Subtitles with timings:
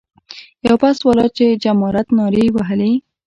[0.67, 2.91] یو بس والا چې جمارات نارې یې وهلې.